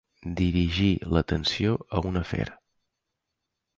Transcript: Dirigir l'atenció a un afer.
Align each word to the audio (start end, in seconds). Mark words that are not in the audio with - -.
Dirigir 0.37 0.87
l'atenció 1.17 1.75
a 1.99 2.03
un 2.13 2.19
afer. 2.23 2.49